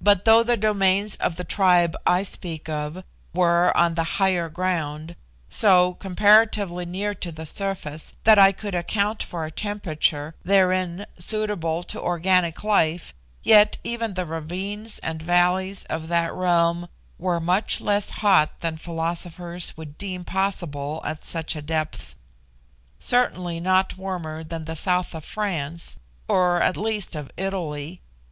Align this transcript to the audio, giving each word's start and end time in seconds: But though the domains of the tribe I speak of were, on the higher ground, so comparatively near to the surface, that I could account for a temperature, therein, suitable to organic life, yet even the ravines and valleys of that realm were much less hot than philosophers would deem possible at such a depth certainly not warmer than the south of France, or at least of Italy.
But 0.00 0.24
though 0.24 0.44
the 0.44 0.56
domains 0.56 1.16
of 1.16 1.34
the 1.34 1.42
tribe 1.42 1.96
I 2.06 2.22
speak 2.22 2.68
of 2.68 3.02
were, 3.34 3.76
on 3.76 3.94
the 3.96 4.04
higher 4.14 4.48
ground, 4.48 5.16
so 5.50 5.94
comparatively 5.94 6.86
near 6.86 7.14
to 7.16 7.32
the 7.32 7.44
surface, 7.44 8.14
that 8.22 8.38
I 8.38 8.52
could 8.52 8.76
account 8.76 9.24
for 9.24 9.44
a 9.44 9.50
temperature, 9.50 10.36
therein, 10.44 11.04
suitable 11.18 11.82
to 11.82 12.00
organic 12.00 12.62
life, 12.62 13.12
yet 13.42 13.76
even 13.82 14.14
the 14.14 14.24
ravines 14.24 15.00
and 15.00 15.20
valleys 15.20 15.82
of 15.86 16.06
that 16.06 16.32
realm 16.32 16.86
were 17.18 17.40
much 17.40 17.80
less 17.80 18.10
hot 18.22 18.60
than 18.60 18.76
philosophers 18.76 19.76
would 19.76 19.98
deem 19.98 20.22
possible 20.24 21.02
at 21.04 21.24
such 21.24 21.56
a 21.56 21.62
depth 21.62 22.14
certainly 23.00 23.58
not 23.58 23.98
warmer 23.98 24.44
than 24.44 24.66
the 24.66 24.76
south 24.76 25.12
of 25.12 25.24
France, 25.24 25.98
or 26.28 26.62
at 26.62 26.76
least 26.76 27.16
of 27.16 27.32
Italy. 27.36 28.00